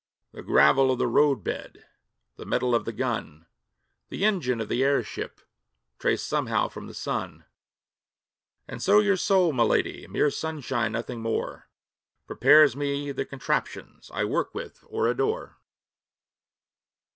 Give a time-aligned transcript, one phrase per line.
[0.31, 1.83] The gravel of the roadbed,
[2.35, 3.45] The metal of the gun,
[4.09, 5.41] The engine of the airship
[5.99, 7.45] Trace somehow from the sun.
[8.67, 11.69] And so your soul, my lady (Mere sunshine, nothing more)
[12.25, 15.57] Prepares me the contraptions I work with or adore.